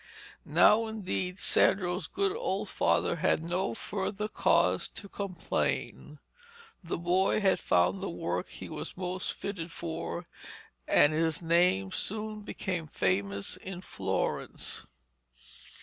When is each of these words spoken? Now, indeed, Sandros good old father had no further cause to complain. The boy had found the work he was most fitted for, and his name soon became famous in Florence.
Now, 0.47 0.87
indeed, 0.87 1.35
Sandros 1.37 2.07
good 2.11 2.35
old 2.35 2.69
father 2.69 3.17
had 3.17 3.43
no 3.47 3.75
further 3.75 4.27
cause 4.27 4.89
to 4.89 5.07
complain. 5.07 6.17
The 6.83 6.97
boy 6.97 7.39
had 7.39 7.59
found 7.59 8.01
the 8.01 8.09
work 8.09 8.49
he 8.49 8.67
was 8.67 8.97
most 8.97 9.31
fitted 9.33 9.71
for, 9.71 10.25
and 10.87 11.13
his 11.13 11.43
name 11.43 11.91
soon 11.91 12.41
became 12.41 12.87
famous 12.87 13.57
in 13.57 13.81
Florence. 13.81 14.87